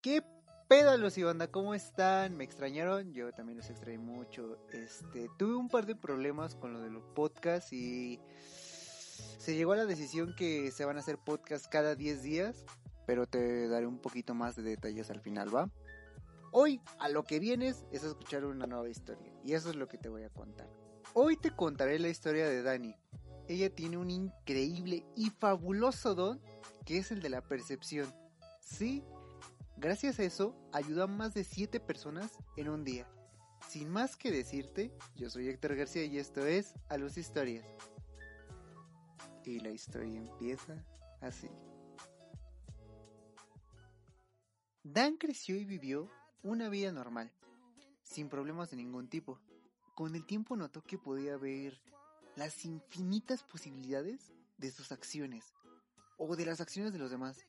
[0.00, 0.22] ¿Qué
[0.66, 1.48] pédalos y banda?
[1.48, 2.38] ¿Cómo están?
[2.38, 3.12] ¿Me extrañaron?
[3.12, 4.56] Yo también los extrañé mucho.
[4.72, 8.18] Este, tuve un par de problemas con lo de los podcasts y
[9.38, 12.64] se llegó a la decisión que se van a hacer podcasts cada 10 días,
[13.06, 15.68] pero te daré un poquito más de detalles al final, ¿va?
[16.50, 19.86] Hoy a lo que vienes es a escuchar una nueva historia y eso es lo
[19.86, 20.70] que te voy a contar.
[21.12, 22.94] Hoy te contaré la historia de Dani.
[23.48, 26.40] Ella tiene un increíble y fabuloso don
[26.86, 28.10] que es el de la percepción.
[28.64, 29.04] Sí,
[29.76, 33.06] gracias a eso ayudó a más de 7 personas en un día.
[33.68, 37.66] Sin más que decirte, yo soy Héctor García y esto es A Luz Historias.
[39.44, 40.82] Y la historia empieza
[41.20, 41.48] así.
[44.82, 46.10] Dan creció y vivió
[46.42, 47.32] una vida normal,
[48.02, 49.40] sin problemas de ningún tipo.
[49.94, 51.80] Con el tiempo notó que podía ver
[52.36, 55.54] las infinitas posibilidades de sus acciones
[56.16, 57.46] o de las acciones de los demás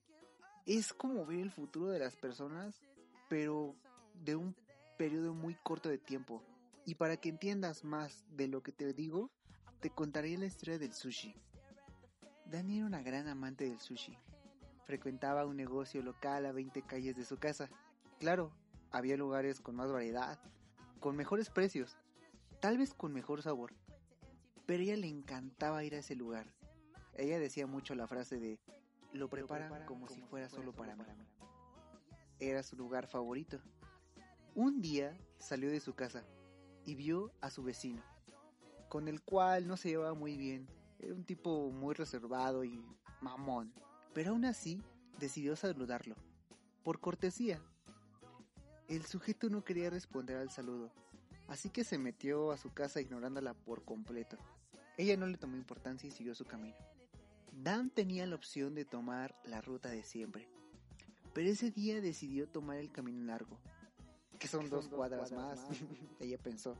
[0.65, 2.81] es como ver el futuro de las personas,
[3.29, 3.75] pero
[4.23, 4.55] de un
[4.97, 6.43] periodo muy corto de tiempo.
[6.85, 9.29] Y para que entiendas más de lo que te digo,
[9.79, 11.35] te contaré la historia del sushi.
[12.45, 14.17] Dani era una gran amante del sushi.
[14.85, 17.69] Frecuentaba un negocio local a 20 calles de su casa.
[18.19, 18.51] Claro,
[18.91, 20.39] había lugares con más variedad,
[20.99, 21.97] con mejores precios,
[22.59, 23.73] tal vez con mejor sabor.
[24.65, 26.47] Pero ella le encantaba ir a ese lugar.
[27.15, 28.59] Ella decía mucho la frase de
[29.15, 31.03] lo prepara como si fuera solo para mí.
[32.39, 33.59] Era su lugar favorito.
[34.53, 36.23] Un día salió de su casa
[36.85, 38.01] y vio a su vecino,
[38.89, 40.67] con el cual no se llevaba muy bien.
[40.99, 42.83] Era un tipo muy reservado y
[43.21, 43.73] mamón,
[44.13, 44.81] pero aún así
[45.19, 46.15] decidió saludarlo,
[46.83, 47.61] por cortesía.
[48.87, 50.91] El sujeto no quería responder al saludo,
[51.47, 54.37] así que se metió a su casa ignorándola por completo.
[54.97, 56.77] Ella no le tomó importancia y siguió su camino.
[57.55, 60.49] Dan tenía la opción de tomar la ruta de siempre,
[61.33, 63.57] pero ese día decidió tomar el camino largo,
[64.37, 65.65] que son, dos, cuadras, más,
[66.19, 66.77] ella pensó.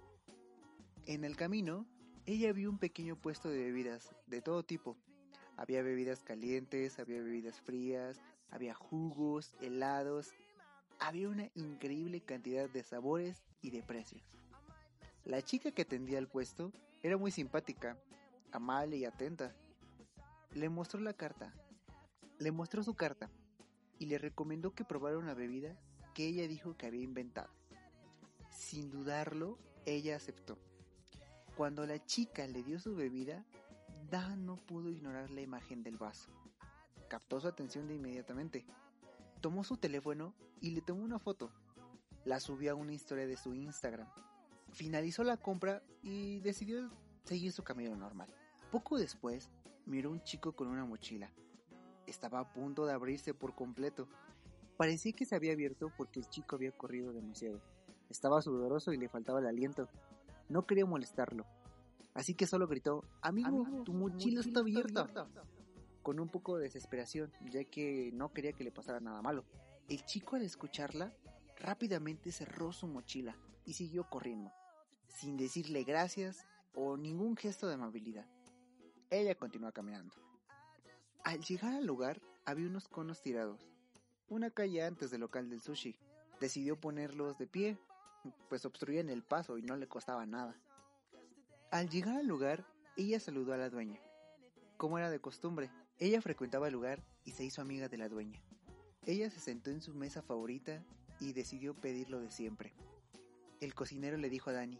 [1.05, 1.85] En el camino,
[2.25, 4.97] ella vio un pequeño puesto de bebidas de todo tipo.
[5.55, 8.19] Había bebidas calientes, había bebidas frías,
[8.51, 10.33] había jugos, helados,
[10.99, 14.23] había una increíble cantidad de sabores y de precios.
[15.23, 17.97] La chica que atendía el puesto era muy simpática,
[18.51, 19.55] amable y atenta
[20.55, 21.53] le mostró la carta,
[22.39, 23.29] le mostró su carta
[23.99, 25.77] y le recomendó que probara una bebida
[26.13, 27.49] que ella dijo que había inventado.
[28.49, 30.57] Sin dudarlo, ella aceptó.
[31.57, 33.45] Cuando la chica le dio su bebida,
[34.09, 36.31] Dan no pudo ignorar la imagen del vaso.
[37.09, 38.65] Captó su atención de inmediatamente.
[39.41, 41.51] Tomó su teléfono y le tomó una foto.
[42.23, 44.07] La subió a una historia de su Instagram.
[44.71, 46.89] Finalizó la compra y decidió
[47.25, 48.33] seguir su camino normal.
[48.71, 49.49] Poco después,
[49.85, 51.31] miró un chico con una mochila.
[52.07, 54.07] Estaba a punto de abrirse por completo.
[54.77, 57.61] Parecía que se había abierto porque el chico había corrido demasiado.
[58.09, 59.89] Estaba sudoroso y le faltaba el aliento.
[60.49, 61.45] No quería molestarlo.
[62.13, 65.07] Así que solo gritó, amigo, tu mochila, está, abierta.
[66.01, 69.43] Con un poco de desesperación, ya que no quería que le pasara nada malo.
[69.89, 71.13] El chico al escucharla,
[71.57, 73.35] rápidamente cerró su mochila
[73.65, 74.51] y siguió corriendo,
[75.07, 78.27] sin decirle gracias o ningún gesto de amabilidad.
[79.09, 80.15] Ella continuó caminando.
[81.23, 83.69] Al llegar al lugar había unos conos tirados,
[84.27, 85.95] una calle antes del local del sushi.
[86.39, 87.77] Decidió ponerlos de pie,
[88.49, 90.55] pues obstruían el paso y no le costaba nada.
[91.71, 92.65] Al llegar al lugar,
[92.97, 93.99] ella saludó a la dueña.
[94.77, 98.41] Como era de costumbre, ella frecuentaba el lugar y se hizo amiga de la dueña.
[99.05, 100.83] Ella se sentó en su mesa favorita
[101.19, 102.73] y decidió pedir lo de siempre.
[103.61, 104.79] El cocinero le dijo a Dani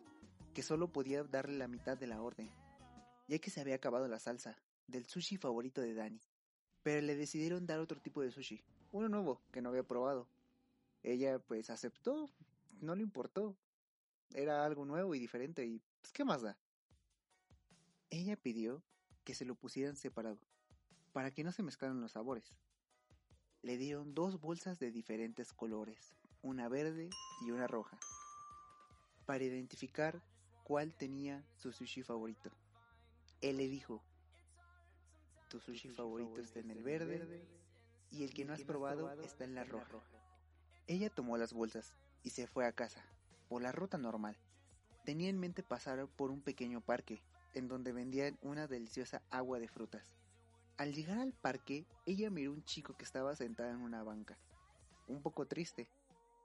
[0.54, 2.50] que solo podía darle la mitad de la orden,
[3.28, 4.58] ya que se había acabado la salsa
[4.88, 6.22] del sushi favorito de Dani.
[6.84, 8.62] Pero le decidieron dar otro tipo de sushi,
[8.92, 10.28] uno nuevo que no había probado.
[11.02, 12.30] Ella pues aceptó,
[12.82, 13.58] no le importó.
[14.34, 16.58] Era algo nuevo y diferente y pues qué más da.
[18.10, 18.84] Ella pidió
[19.24, 20.40] que se lo pusieran separado,
[21.12, 22.56] para que no se mezclaran los sabores.
[23.62, 27.10] Le dieron dos bolsas de diferentes colores, una verde
[27.42, 28.00] y una roja,
[29.26, 30.24] para identificar
[30.64, 32.52] cuál tenía su sushi favorito.
[33.42, 34.02] Él le dijo,
[35.50, 37.46] tu sushi favorito está en el verde
[38.12, 40.00] y el que no has probado está en la roja.
[40.88, 41.94] Ella tomó las bolsas
[42.24, 43.06] y se fue a casa,
[43.48, 44.38] por la ruta normal.
[45.04, 47.22] Tenía en mente pasar por un pequeño parque,
[47.54, 50.04] en donde vendían una deliciosa agua de frutas.
[50.78, 54.38] Al llegar al parque, ella miró un chico que estaba sentado en una banca,
[55.08, 55.88] un poco triste.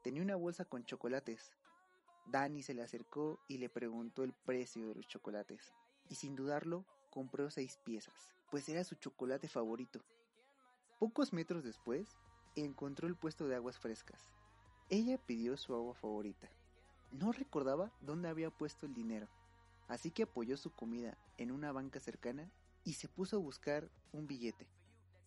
[0.03, 1.53] Tenía una bolsa con chocolates.
[2.27, 5.73] Dani se le acercó y le preguntó el precio de los chocolates,
[6.11, 10.05] y sin dudarlo, compró seis piezas, pues era su chocolate favorito.
[10.99, 12.09] Pocos metros después,
[12.57, 14.21] encontró el puesto de aguas frescas.
[14.91, 16.51] Ella pidió su agua favorita.
[17.12, 19.29] No recordaba dónde había puesto el dinero,
[19.89, 22.51] así que apoyó su comida en una banca cercana
[22.85, 24.69] y se puso a buscar un billete.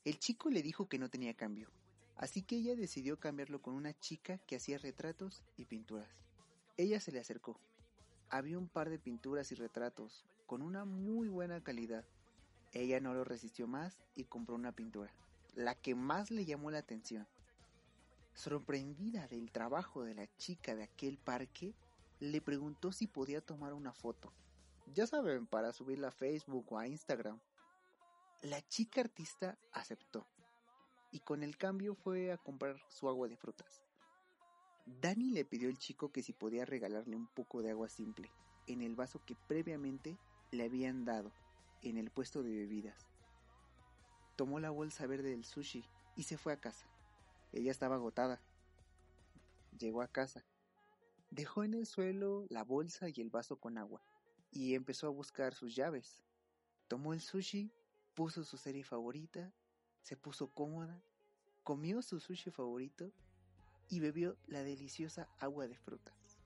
[0.04, 1.70] El chico le dijo que no tenía cambio,
[2.18, 6.10] así que ella decidió cambiarlo con una chica que hacía retratos y pinturas.
[6.76, 7.58] Ella se le acercó.
[8.30, 12.06] Había un par de pinturas y retratos con una muy buena calidad.
[12.74, 15.12] Ella no lo resistió más y compró una pintura
[15.56, 17.28] la que más le llamó la atención.
[18.36, 21.74] Sorprendida del trabajo de la chica de aquel parque,
[22.20, 24.32] le preguntó si podía tomar una foto.
[24.94, 27.40] Ya saben, para subirla a Facebook o a Instagram.
[28.44, 30.28] La chica artista aceptó
[31.10, 33.82] y con el cambio fue a comprar su agua de frutas.
[34.86, 38.30] Dani le pidió al chico que si podía regalarle un poco de agua simple
[38.68, 40.18] en el vaso que previamente
[40.54, 41.32] le habían dado
[41.82, 43.14] en el puesto de bebidas
[44.36, 45.86] tomó la bolsa verde del sushi
[46.16, 46.88] y se fue a casa.
[47.52, 48.42] Ella estaba agotada.
[49.78, 50.44] Llegó a casa.
[51.30, 54.04] Dejó en el suelo la bolsa y el vaso con agua
[54.52, 56.24] y empezó a buscar sus llaves.
[56.88, 57.72] Tomó el sushi,
[58.14, 59.52] puso su serie favorita,
[60.02, 61.04] se puso cómoda,
[61.64, 63.12] comió su sushi favorito
[63.90, 66.38] y bebió la deliciosa agua de frutas.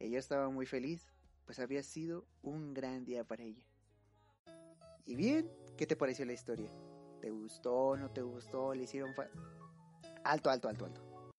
[0.00, 1.12] Ella estaba muy feliz,
[1.48, 3.64] pues había sido un gran día para ella.
[5.06, 5.50] ¿Y bien?
[5.78, 6.70] ¿Qué te pareció la historia?
[7.22, 7.96] ¿Te gustó?
[7.96, 8.74] ¿No te gustó?
[8.74, 9.30] ¿Le hicieron fa
[10.24, 11.32] Alto, alto, alto, alto.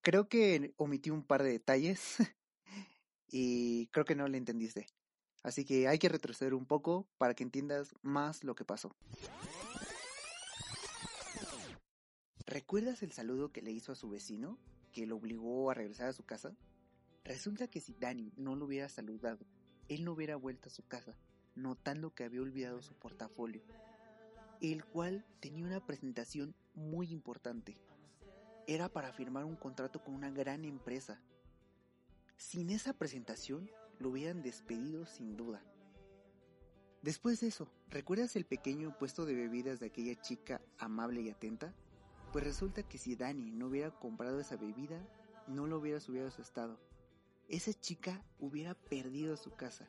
[0.00, 2.18] Creo que omití un par de detalles
[3.26, 4.86] y creo que no le entendiste.
[5.42, 8.94] Así que hay que retroceder un poco para que entiendas más lo que pasó.
[12.46, 14.56] ¿Recuerdas el saludo que le hizo a su vecino,
[14.92, 16.54] que lo obligó a regresar a su casa?
[17.28, 19.46] Resulta que si Danny no lo hubiera saludado,
[19.88, 21.16] él no hubiera vuelto a su casa,
[21.54, 23.62] notando que había olvidado su portafolio
[24.60, 27.78] el cual tenía una presentación muy importante.
[28.66, 31.20] Era para firmar un contrato con una gran empresa.
[32.36, 35.62] Sin esa presentación, lo hubieran despedido sin duda.
[37.02, 41.72] Después de eso, ¿recuerdas el pequeño puesto de bebidas de aquella chica amable y atenta?
[42.32, 45.00] Pues resulta que si Dani no hubiera comprado esa bebida,
[45.46, 46.78] no lo hubiera subido a su estado.
[47.48, 49.88] Esa chica hubiera perdido su casa.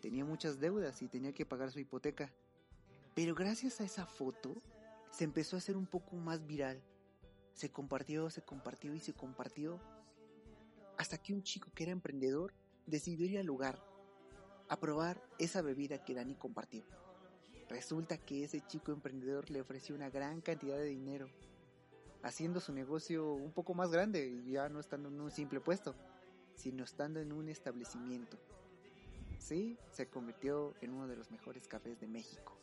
[0.00, 2.32] Tenía muchas deudas y tenía que pagar su hipoteca.
[3.14, 4.60] Pero gracias a esa foto
[5.12, 6.82] se empezó a hacer un poco más viral.
[7.54, 9.78] Se compartió, se compartió y se compartió.
[10.98, 12.52] Hasta que un chico que era emprendedor
[12.86, 13.80] decidió ir al lugar
[14.68, 16.82] a probar esa bebida que Dani compartió.
[17.68, 21.28] Resulta que ese chico emprendedor le ofreció una gran cantidad de dinero,
[22.24, 25.94] haciendo su negocio un poco más grande, ya no estando en un simple puesto,
[26.62, 28.38] sino estando en un establecimiento.
[29.36, 32.56] Sí, se convirtió en uno de los mejores cafés de México.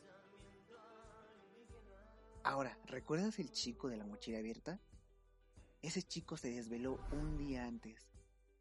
[2.43, 4.79] Ahora, ¿recuerdas el chico de la mochila abierta?
[5.81, 8.07] Ese chico se desveló un día antes.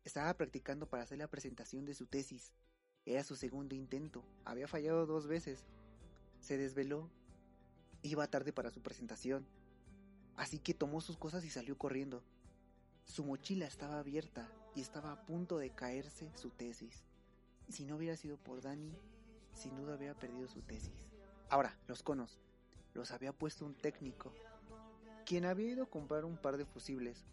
[0.02, 2.52] Estaba practicando para hacer la presentación de su tesis.
[3.06, 4.24] Era su segundo intento.
[4.44, 5.68] Había fallado dos veces.
[6.40, 7.08] Se desveló.
[8.02, 9.46] Iba tarde para su presentación.
[10.36, 12.24] Así que tomó sus cosas y salió corriendo.
[13.04, 17.02] Su mochila estaba abierta y estaba a punto de caerse su tesis.
[17.68, 18.94] Si no hubiera sido por Dani,
[19.52, 21.16] sin duda había perdido su tesis.
[21.50, 22.38] Ahora, los conos
[22.94, 24.32] los había puesto un técnico,
[25.26, 27.24] quien había ido a comprar un par de fusibles.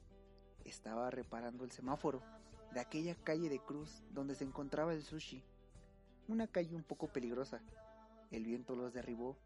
[0.64, 2.24] Estaba reparando el semáforo
[2.74, 5.44] de aquella calle de Cruz donde se encontraba el sushi.
[6.28, 7.62] Una calle un poco peligrosa.
[8.32, 9.38] El viento los derribó.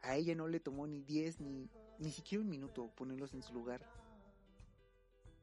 [0.00, 3.52] A ella no le tomó ni diez ni, ni siquiera un minuto ponerlos en su
[3.52, 3.84] lugar.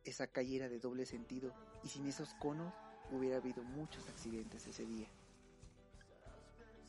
[0.10, 2.74] Esa calle era de doble sentido y sin esos conos
[3.12, 5.08] hubiera habido muchos accidentes ese día.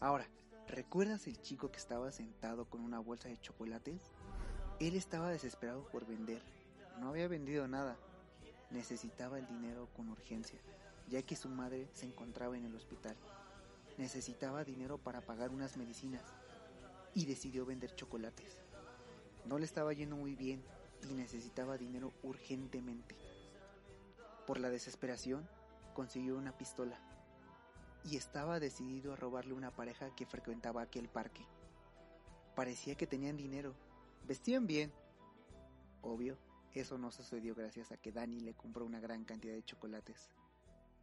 [0.00, 0.26] Ahora,
[0.70, 4.12] ¿Recuerdas el chico que estaba sentado con una bolsa de chocolates?
[4.78, 6.40] Él estaba desesperado por vender.
[7.00, 7.96] No había vendido nada.
[8.70, 10.60] Necesitaba el dinero con urgencia,
[11.08, 13.16] ya que su madre se encontraba en el hospital.
[13.98, 16.22] Necesitaba dinero para pagar unas medicinas
[17.14, 18.62] y decidió vender chocolates.
[19.46, 20.62] No le estaba yendo muy bien
[21.08, 23.16] y necesitaba dinero urgentemente.
[24.46, 25.48] Por la desesperación,
[25.94, 26.98] consiguió una pistola
[28.04, 31.46] y estaba decidido a robarle una pareja que frecuentaba aquel parque.
[32.54, 33.74] Parecía que tenían dinero
[34.26, 34.92] Vestían bien.
[36.02, 36.38] Obvio,
[36.72, 40.30] eso no sucedió gracias a que Dani le compró una gran cantidad de chocolates.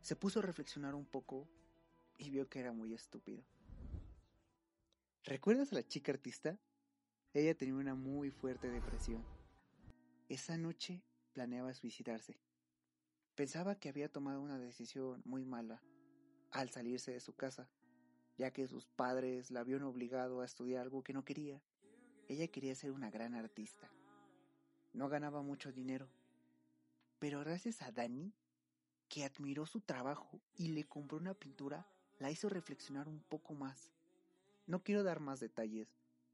[0.02, 1.48] Se puso a reflexionar un poco
[2.18, 3.44] y vio que era muy estúpido.
[5.24, 6.58] ¿Recuerdas a la chica artista?
[7.34, 9.24] Ella tenía una muy fuerte depresión.
[10.30, 12.38] Esa noche planeaba suicidarse.
[13.36, 15.82] Pensaba que había tomado una decisión muy mala
[16.52, 17.70] al salirse de su casa,
[18.38, 21.62] ya que sus padres la habían obligado a estudiar algo que no quería.
[22.28, 23.90] Ella quería ser una gran artista.
[24.92, 26.10] No ganaba mucho dinero,
[27.20, 28.34] pero gracias a Dani,
[29.08, 31.88] que admiró su trabajo y le compró una pintura,
[32.20, 33.94] la hizo reflexionar un poco más.
[34.66, 35.88] No quiero dar más detalles,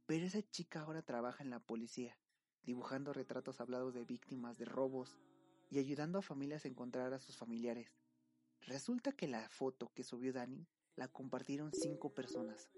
[0.07, 2.17] pero esa chica ahora trabaja en la policía,
[2.65, 5.17] dibujando retratos hablados de víctimas de robos
[5.69, 7.89] y ayudando a familias a encontrar a sus familiares.
[8.61, 10.65] Resulta que la foto que subió Dani
[10.95, 12.69] la compartieron cinco personas.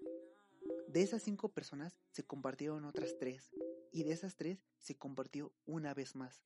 [0.88, 3.54] De esas cinco personas se compartieron otras tres
[3.92, 6.42] y de esas tres se compartió una vez más.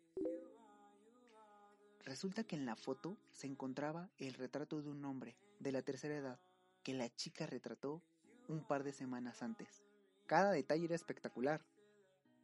[2.04, 6.16] Resulta que en la foto se encontraba el retrato de un hombre de la tercera
[6.16, 6.40] edad
[6.82, 8.02] que la chica retrató
[8.49, 9.85] un par de semanas antes.
[10.26, 11.64] Cada detalle era espectacular.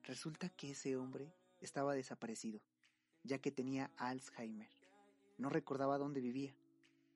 [0.07, 2.61] Resulta que ese hombre estaba desaparecido,
[3.25, 4.71] ya que tenía Alzheimer.
[5.37, 6.55] No recordaba dónde vivía.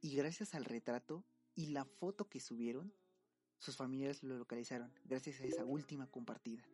[0.01, 1.23] Y gracias al retrato
[1.55, 2.93] y la foto que subieron,
[3.61, 6.65] sus familiares lo localizaron gracias a esa última compartida.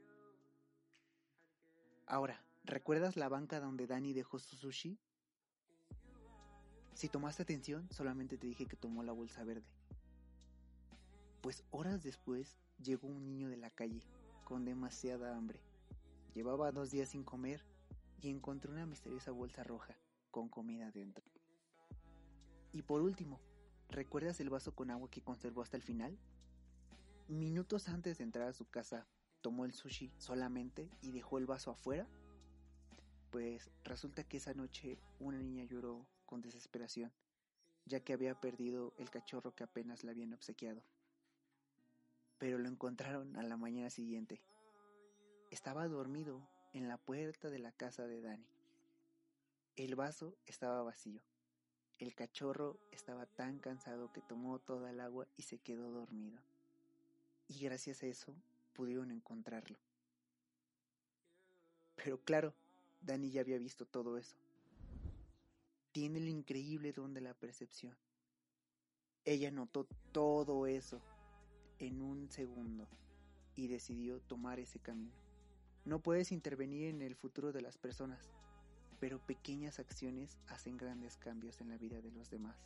[2.07, 4.99] Ahora, ¿recuerdas la banca donde Dani dejó su sushi?
[6.95, 9.69] Si tomaste atención, solamente te dije que tomó la bolsa verde.
[11.43, 14.01] Pues horas después llegó un niño de la calle,
[14.45, 15.61] con demasiada hambre.
[16.37, 17.65] Llevaba dos días sin comer
[18.21, 19.97] y encontró una misteriosa bolsa roja,
[20.31, 21.25] con comida dentro.
[22.75, 23.41] Y por último,
[23.89, 26.19] ¿recuerdas el vaso con agua que conservó hasta el final?
[27.27, 29.07] Minutos antes de entrar a su casa,
[29.41, 32.07] tomó el sushi solamente y dejó el vaso afuera.
[33.31, 37.15] Pues resulta que esa noche una niña lloró con desesperación,
[37.87, 40.83] ya que había perdido el cachorro que apenas le habían obsequiado
[42.39, 44.43] pero lo encontraron a la mañana siguiente.
[45.57, 48.47] Estaba dormido en la puerta de la casa de Dani.
[49.77, 51.23] El vaso estaba vacío.
[51.99, 56.39] El cachorro estaba tan cansado que tomó toda el agua y se quedó dormido.
[57.49, 58.35] Y gracias a eso
[58.75, 59.79] pudieron encontrarlo.
[61.95, 62.53] Pero claro,
[63.01, 64.37] Dani ya había visto todo eso.
[65.91, 67.97] Tiene el increíble don de la percepción.
[69.25, 71.01] Ella notó todo eso
[71.79, 72.87] en un segundo
[73.55, 75.26] y decidió tomar ese camino.
[75.87, 78.29] No puedes intervenir en el futuro de las personas,
[78.99, 82.57] pero pequeñas acciones hacen grandes cambios en la vida de los demás.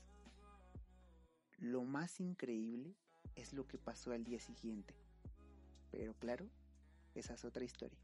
[1.58, 2.96] Lo más increíble
[3.34, 4.94] es lo que pasó al día siguiente,
[5.90, 6.46] pero claro,
[7.14, 7.98] esa es otra historia.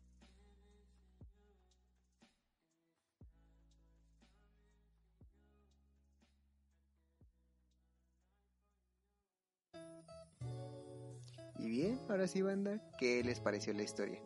[11.58, 14.20] Y bien, ahora sí, banda, ¿qué les pareció la historia?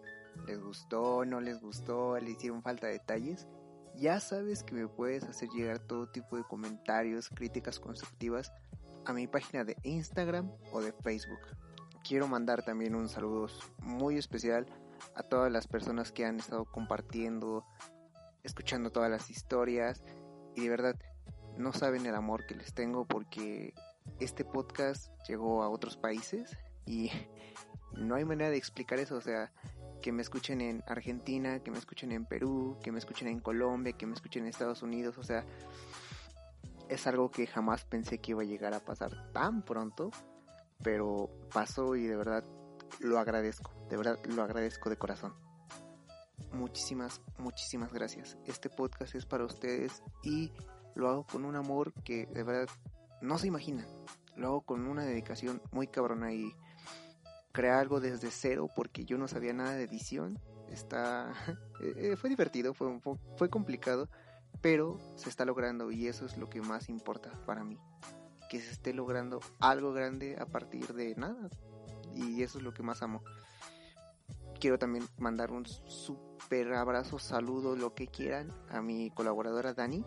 [0.51, 1.25] ¿Les gustó?
[1.25, 2.19] ¿No les gustó?
[2.19, 3.47] ¿Le hicieron falta detalles?
[3.95, 8.53] Ya sabes que me puedes hacer llegar todo tipo de comentarios, críticas constructivas
[9.05, 11.39] a mi página de Instagram o de Facebook.
[12.03, 13.47] Quiero mandar también un saludo
[13.79, 14.67] muy especial
[15.15, 17.65] a todas las personas que han estado compartiendo,
[18.43, 20.03] escuchando todas las historias
[20.57, 20.97] y de verdad
[21.59, 23.73] no saben el amor que les tengo porque
[24.19, 27.13] este podcast llegó a otros países y
[27.93, 29.53] no hay manera de explicar eso, o sea,
[30.01, 33.93] que me escuchen en Argentina, que me escuchen en Perú, que me escuchen en Colombia,
[33.93, 35.45] que me escuchen en Estados Unidos, o sea,
[36.89, 40.11] es algo que jamás pensé que iba a llegar a pasar tan pronto,
[40.83, 42.45] pero pasó y de verdad
[42.99, 45.35] lo agradezco, de verdad lo agradezco de corazón.
[46.53, 48.37] Muchísimas, muchísimas gracias.
[48.45, 50.53] Este podcast es para ustedes y
[50.97, 52.69] lo hago con un amor que de verdad
[53.23, 53.87] no se imagina.
[54.35, 56.53] Lo hago con una dedicación muy cabrona y
[57.53, 60.39] crear algo desde cero porque yo no sabía nada de edición.
[60.71, 61.33] Está
[61.81, 63.01] eh, fue divertido, fue
[63.37, 64.09] fue complicado,
[64.61, 67.79] pero se está logrando y eso es lo que más importa para mí,
[68.49, 71.49] que se esté logrando algo grande a partir de nada
[72.15, 73.23] y eso es lo que más amo.
[74.59, 80.05] Quiero también mandar un super abrazo, saludo, lo que quieran a mi colaboradora Dani,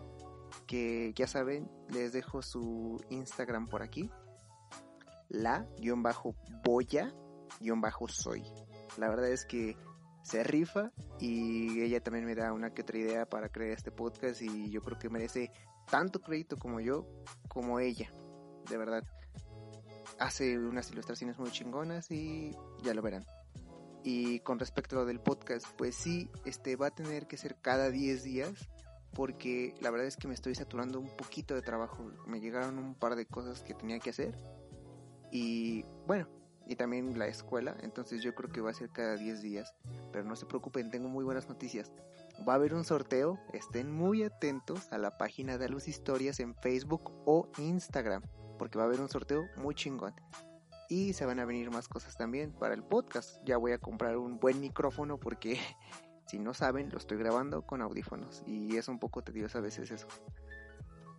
[0.66, 4.10] que ya saben, les dejo su Instagram por aquí,
[5.28, 7.12] la-boya
[8.08, 8.42] soy.
[8.96, 9.76] La verdad es que
[10.22, 14.40] se rifa y ella también me da una que otra idea para crear este podcast
[14.40, 15.50] y yo creo que merece
[15.90, 17.06] tanto crédito como yo,
[17.48, 18.10] como ella.
[18.68, 19.04] De verdad.
[20.18, 23.26] Hace unas ilustraciones muy chingonas y ya lo verán.
[24.04, 27.56] Y con respecto a lo del podcast, pues sí, este va a tener que ser
[27.60, 28.68] cada 10 días
[29.14, 32.04] porque la verdad es que me estoy saturando un poquito de trabajo.
[32.26, 34.38] Me llegaron un par de cosas que tenía que hacer.
[35.30, 36.28] Y bueno,
[36.66, 39.74] y también la escuela, entonces yo creo que va a ser cada 10 días.
[40.12, 41.92] Pero no se preocupen, tengo muy buenas noticias.
[42.48, 46.54] Va a haber un sorteo, estén muy atentos a la página de Luz Historias en
[46.54, 48.22] Facebook o Instagram,
[48.58, 50.14] porque va a haber un sorteo muy chingón.
[50.88, 53.38] Y se van a venir más cosas también para el podcast.
[53.44, 55.58] Ya voy a comprar un buen micrófono porque
[56.26, 59.90] si no saben, lo estoy grabando con audífonos y es un poco tedioso a veces
[59.90, 60.08] eso.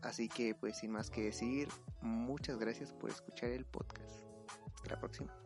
[0.01, 1.67] Así que pues sin más que decir,
[2.01, 4.24] muchas gracias por escuchar el podcast.
[4.85, 5.44] Hasta la próxima.